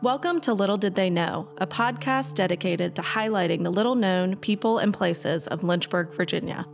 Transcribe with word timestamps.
Welcome 0.00 0.40
to 0.42 0.54
Little 0.54 0.76
Did 0.76 0.94
They 0.94 1.10
Know, 1.10 1.48
a 1.56 1.66
podcast 1.66 2.36
dedicated 2.36 2.94
to 2.94 3.02
highlighting 3.02 3.64
the 3.64 3.70
little 3.70 3.96
known 3.96 4.36
people 4.36 4.78
and 4.78 4.94
places 4.94 5.48
of 5.48 5.64
Lynchburg, 5.64 6.12
Virginia. 6.12 6.66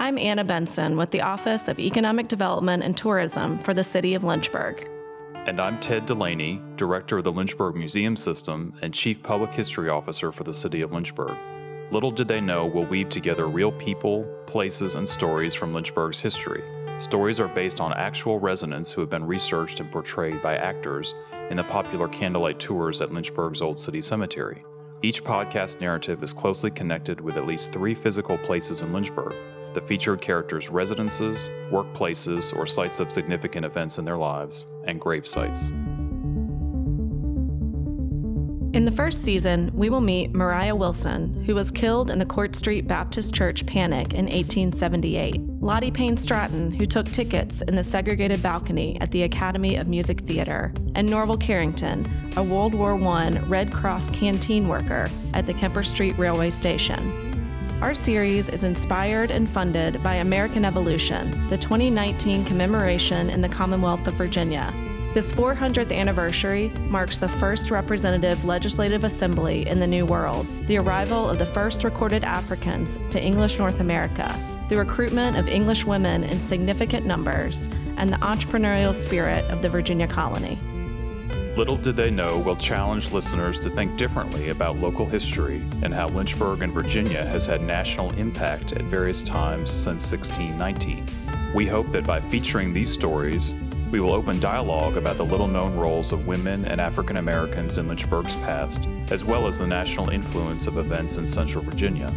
I'm 0.00 0.16
Anna 0.16 0.42
Benson 0.42 0.96
with 0.96 1.10
the 1.10 1.20
Office 1.20 1.68
of 1.68 1.78
Economic 1.78 2.28
Development 2.28 2.82
and 2.82 2.96
Tourism 2.96 3.58
for 3.58 3.74
the 3.74 3.84
City 3.84 4.14
of 4.14 4.24
Lynchburg. 4.24 4.88
And 5.34 5.60
I'm 5.60 5.80
Ted 5.80 6.06
Delaney, 6.06 6.62
Director 6.76 7.18
of 7.18 7.24
the 7.24 7.32
Lynchburg 7.32 7.76
Museum 7.76 8.16
System 8.16 8.72
and 8.80 8.94
Chief 8.94 9.22
Public 9.22 9.52
History 9.52 9.90
Officer 9.90 10.32
for 10.32 10.44
the 10.44 10.54
City 10.54 10.80
of 10.80 10.92
Lynchburg. 10.92 11.36
Little 11.90 12.10
did 12.10 12.26
they 12.26 12.40
know 12.40 12.64
we'll 12.64 12.86
weave 12.86 13.10
together 13.10 13.48
real 13.48 13.72
people, 13.72 14.24
places, 14.46 14.94
and 14.94 15.06
stories 15.06 15.52
from 15.52 15.74
Lynchburg's 15.74 16.20
history. 16.20 16.64
Stories 16.96 17.38
are 17.38 17.48
based 17.48 17.80
on 17.80 17.92
actual 17.92 18.38
residents 18.38 18.92
who 18.92 19.02
have 19.02 19.10
been 19.10 19.26
researched 19.26 19.80
and 19.80 19.92
portrayed 19.92 20.40
by 20.40 20.56
actors 20.56 21.14
in 21.52 21.58
the 21.58 21.64
popular 21.64 22.08
candlelight 22.08 22.58
tours 22.58 23.02
at 23.02 23.12
Lynchburg's 23.12 23.60
Old 23.60 23.78
City 23.78 24.00
Cemetery. 24.00 24.64
Each 25.02 25.22
podcast 25.22 25.82
narrative 25.82 26.22
is 26.22 26.32
closely 26.32 26.70
connected 26.70 27.20
with 27.20 27.36
at 27.36 27.46
least 27.46 27.72
three 27.72 27.94
physical 27.94 28.38
places 28.38 28.80
in 28.80 28.92
Lynchburg 28.92 29.34
the 29.74 29.82
featured 29.82 30.20
characters' 30.20 30.68
residences, 30.68 31.48
workplaces, 31.70 32.54
or 32.54 32.66
sites 32.66 33.00
of 33.00 33.10
significant 33.10 33.64
events 33.64 33.96
in 33.98 34.04
their 34.04 34.18
lives, 34.18 34.66
and 34.86 35.00
grave 35.00 35.26
sites. 35.26 35.70
In 38.74 38.84
the 38.84 38.90
first 38.90 39.22
season, 39.22 39.70
we 39.72 39.88
will 39.88 40.02
meet 40.02 40.34
Mariah 40.34 40.74
Wilson, 40.74 41.42
who 41.44 41.54
was 41.54 41.70
killed 41.70 42.10
in 42.10 42.18
the 42.18 42.26
Court 42.26 42.54
Street 42.54 42.86
Baptist 42.86 43.34
Church 43.34 43.64
panic 43.64 44.12
in 44.12 44.26
1878, 44.26 45.40
Lottie 45.62 45.92
Payne 45.92 46.16
Stratton, 46.16 46.72
who 46.72 46.84
took 46.84 47.06
tickets 47.06 47.62
in 47.62 47.76
the 47.76 47.84
segregated 47.84 48.42
balcony 48.42 49.00
at 49.00 49.12
the 49.12 49.22
Academy 49.22 49.76
of 49.76 49.86
Music 49.86 50.18
Theater, 50.22 50.74
and 50.96 51.08
Norval 51.08 51.36
Carrington, 51.36 52.04
a 52.36 52.42
World 52.42 52.74
War 52.74 53.00
I 53.00 53.28
Red 53.46 53.72
Cross 53.72 54.10
canteen 54.10 54.66
worker 54.66 55.08
at 55.34 55.46
the 55.46 55.54
Kemper 55.54 55.84
Street 55.84 56.18
Railway 56.18 56.50
Station. 56.50 57.78
Our 57.80 57.94
series 57.94 58.48
is 58.48 58.64
inspired 58.64 59.30
and 59.30 59.48
funded 59.48 60.02
by 60.02 60.14
American 60.16 60.64
Evolution, 60.64 61.46
the 61.46 61.58
2019 61.58 62.44
commemoration 62.44 63.30
in 63.30 63.40
the 63.40 63.48
Commonwealth 63.48 64.08
of 64.08 64.14
Virginia. 64.14 64.74
This 65.14 65.32
400th 65.32 65.96
anniversary 65.96 66.70
marks 66.88 67.18
the 67.18 67.28
first 67.28 67.70
representative 67.70 68.44
legislative 68.44 69.04
assembly 69.04 69.68
in 69.68 69.78
the 69.78 69.86
New 69.86 70.06
World, 70.06 70.44
the 70.66 70.78
arrival 70.78 71.30
of 71.30 71.38
the 71.38 71.46
first 71.46 71.84
recorded 71.84 72.24
Africans 72.24 72.98
to 73.10 73.22
English 73.22 73.60
North 73.60 73.78
America, 73.78 74.34
the 74.72 74.78
recruitment 74.78 75.36
of 75.36 75.48
English 75.48 75.84
women 75.84 76.24
in 76.24 76.40
significant 76.40 77.04
numbers, 77.04 77.68
and 77.98 78.10
the 78.10 78.16
entrepreneurial 78.16 78.94
spirit 78.94 79.44
of 79.50 79.60
the 79.60 79.68
Virginia 79.68 80.06
colony. 80.06 80.56
Little 81.58 81.76
did 81.76 81.94
they 81.94 82.10
know 82.10 82.38
we'll 82.38 82.56
challenge 82.56 83.12
listeners 83.12 83.60
to 83.60 83.68
think 83.68 83.98
differently 83.98 84.48
about 84.48 84.78
local 84.78 85.04
history 85.04 85.62
and 85.82 85.92
how 85.92 86.08
Lynchburg 86.08 86.62
and 86.62 86.72
Virginia 86.72 87.22
has 87.22 87.44
had 87.44 87.60
national 87.60 88.14
impact 88.14 88.72
at 88.72 88.84
various 88.84 89.22
times 89.22 89.68
since 89.68 90.10
1619. 90.10 91.04
We 91.54 91.66
hope 91.66 91.92
that 91.92 92.04
by 92.04 92.22
featuring 92.22 92.72
these 92.72 92.90
stories, 92.90 93.54
we 93.92 94.00
will 94.00 94.14
open 94.14 94.40
dialogue 94.40 94.96
about 94.96 95.18
the 95.18 95.24
little 95.24 95.46
known 95.46 95.76
roles 95.76 96.12
of 96.12 96.26
women 96.26 96.64
and 96.64 96.80
African 96.80 97.18
Americans 97.18 97.76
in 97.76 97.86
Lynchburg's 97.86 98.34
past, 98.36 98.88
as 99.10 99.22
well 99.22 99.46
as 99.46 99.58
the 99.58 99.66
national 99.66 100.08
influence 100.08 100.66
of 100.66 100.78
events 100.78 101.18
in 101.18 101.26
Central 101.26 101.62
Virginia. 101.62 102.12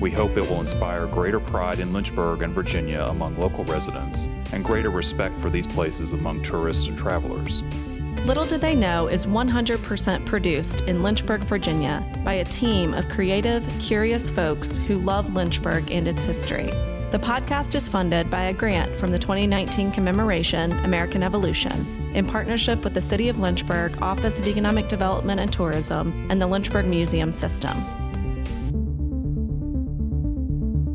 We 0.00 0.10
hope 0.10 0.36
it 0.36 0.50
will 0.50 0.58
inspire 0.58 1.06
greater 1.06 1.38
pride 1.38 1.78
in 1.78 1.92
Lynchburg 1.92 2.42
and 2.42 2.52
Virginia 2.52 3.06
among 3.08 3.38
local 3.38 3.62
residents, 3.64 4.26
and 4.52 4.64
greater 4.64 4.90
respect 4.90 5.38
for 5.38 5.50
these 5.50 5.68
places 5.68 6.12
among 6.12 6.42
tourists 6.42 6.88
and 6.88 6.98
travelers. 6.98 7.62
Little 8.26 8.44
Did 8.44 8.60
They 8.60 8.74
Know 8.74 9.06
is 9.06 9.24
100% 9.24 10.26
produced 10.26 10.80
in 10.82 11.00
Lynchburg, 11.00 11.42
Virginia, 11.42 12.04
by 12.24 12.34
a 12.34 12.44
team 12.44 12.92
of 12.92 13.08
creative, 13.08 13.66
curious 13.78 14.28
folks 14.30 14.78
who 14.78 14.98
love 14.98 15.32
Lynchburg 15.32 15.92
and 15.92 16.08
its 16.08 16.24
history. 16.24 16.72
The 17.10 17.18
podcast 17.18 17.74
is 17.74 17.88
funded 17.88 18.30
by 18.30 18.42
a 18.42 18.52
grant 18.52 18.96
from 18.96 19.10
the 19.10 19.18
2019 19.18 19.90
commemoration 19.90 20.70
American 20.84 21.24
Evolution 21.24 22.12
in 22.14 22.24
partnership 22.24 22.84
with 22.84 22.94
the 22.94 23.00
City 23.00 23.28
of 23.28 23.40
Lynchburg 23.40 24.00
Office 24.00 24.38
of 24.38 24.46
Economic 24.46 24.88
Development 24.88 25.40
and 25.40 25.52
Tourism 25.52 26.28
and 26.30 26.40
the 26.40 26.46
Lynchburg 26.46 26.86
Museum 26.86 27.32
System. 27.32 27.76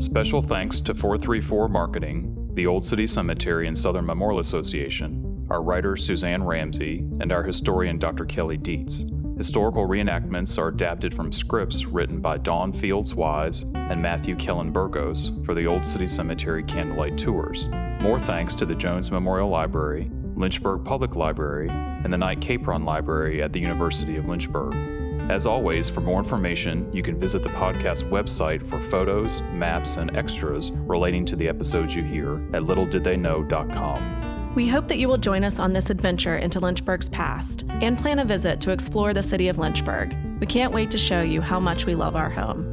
Special 0.00 0.42
thanks 0.42 0.80
to 0.80 0.96
434 0.96 1.68
Marketing, 1.68 2.50
the 2.54 2.66
Old 2.66 2.84
City 2.84 3.06
Cemetery 3.06 3.68
and 3.68 3.78
Southern 3.78 4.04
Memorial 4.04 4.40
Association, 4.40 5.46
our 5.48 5.62
writer 5.62 5.96
Suzanne 5.96 6.42
Ramsey, 6.42 7.06
and 7.20 7.30
our 7.30 7.44
historian 7.44 7.98
Dr. 7.98 8.24
Kelly 8.24 8.56
Dietz. 8.56 9.04
Historical 9.40 9.88
reenactments 9.88 10.58
are 10.58 10.68
adapted 10.68 11.14
from 11.14 11.32
scripts 11.32 11.86
written 11.86 12.20
by 12.20 12.36
Dawn 12.36 12.74
Fields 12.74 13.14
Wise 13.14 13.62
and 13.74 14.02
Matthew 14.02 14.36
Kellen 14.36 14.70
Burgos 14.70 15.32
for 15.46 15.54
the 15.54 15.66
Old 15.66 15.86
City 15.86 16.06
Cemetery 16.06 16.62
Candlelight 16.62 17.16
Tours. 17.16 17.68
More 18.02 18.20
thanks 18.20 18.54
to 18.56 18.66
the 18.66 18.74
Jones 18.74 19.10
Memorial 19.10 19.48
Library, 19.48 20.10
Lynchburg 20.34 20.84
Public 20.84 21.16
Library, 21.16 21.70
and 21.70 22.12
the 22.12 22.18
Knight 22.18 22.42
Capron 22.42 22.84
Library 22.84 23.42
at 23.42 23.54
the 23.54 23.60
University 23.60 24.18
of 24.18 24.28
Lynchburg. 24.28 24.74
As 25.30 25.46
always, 25.46 25.88
for 25.88 26.02
more 26.02 26.18
information, 26.18 26.92
you 26.92 27.02
can 27.02 27.18
visit 27.18 27.42
the 27.42 27.48
podcast 27.48 28.10
website 28.10 28.66
for 28.66 28.78
photos, 28.78 29.40
maps, 29.54 29.96
and 29.96 30.14
extras 30.18 30.70
relating 30.70 31.24
to 31.24 31.34
the 31.34 31.48
episodes 31.48 31.96
you 31.96 32.02
hear 32.02 32.34
at 32.52 32.64
littledidtheyknow.com. 32.64 34.29
We 34.56 34.66
hope 34.66 34.88
that 34.88 34.98
you 34.98 35.06
will 35.06 35.16
join 35.16 35.44
us 35.44 35.60
on 35.60 35.72
this 35.72 35.90
adventure 35.90 36.36
into 36.36 36.58
Lynchburg's 36.58 37.08
past 37.08 37.64
and 37.68 37.96
plan 37.96 38.18
a 38.18 38.24
visit 38.24 38.60
to 38.62 38.72
explore 38.72 39.14
the 39.14 39.22
city 39.22 39.46
of 39.46 39.58
Lynchburg. 39.58 40.16
We 40.40 40.46
can't 40.46 40.72
wait 40.72 40.90
to 40.90 40.98
show 40.98 41.22
you 41.22 41.40
how 41.40 41.60
much 41.60 41.86
we 41.86 41.94
love 41.94 42.16
our 42.16 42.30
home. 42.30 42.69